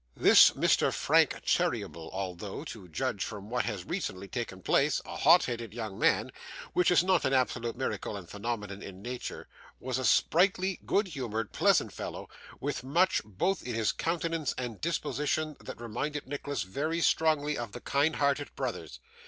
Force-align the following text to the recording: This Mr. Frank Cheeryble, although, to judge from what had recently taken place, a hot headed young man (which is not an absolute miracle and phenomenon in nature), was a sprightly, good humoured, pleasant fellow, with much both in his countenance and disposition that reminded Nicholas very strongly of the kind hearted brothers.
This 0.17 0.49
Mr. 0.53 0.91
Frank 0.91 1.43
Cheeryble, 1.45 2.09
although, 2.11 2.63
to 2.63 2.87
judge 2.87 3.23
from 3.23 3.51
what 3.51 3.65
had 3.65 3.87
recently 3.87 4.27
taken 4.27 4.63
place, 4.63 4.99
a 5.05 5.15
hot 5.15 5.43
headed 5.45 5.75
young 5.75 5.99
man 5.99 6.31
(which 6.73 6.89
is 6.89 7.03
not 7.03 7.23
an 7.23 7.33
absolute 7.33 7.77
miracle 7.77 8.17
and 8.17 8.27
phenomenon 8.27 8.81
in 8.81 9.03
nature), 9.03 9.47
was 9.79 9.99
a 9.99 10.03
sprightly, 10.03 10.79
good 10.87 11.09
humoured, 11.09 11.51
pleasant 11.51 11.93
fellow, 11.93 12.27
with 12.59 12.83
much 12.83 13.21
both 13.23 13.61
in 13.61 13.75
his 13.75 13.91
countenance 13.91 14.55
and 14.57 14.81
disposition 14.81 15.55
that 15.59 15.79
reminded 15.79 16.25
Nicholas 16.27 16.63
very 16.63 17.01
strongly 17.01 17.55
of 17.55 17.71
the 17.71 17.79
kind 17.81 18.15
hearted 18.15 18.49
brothers. 18.55 18.99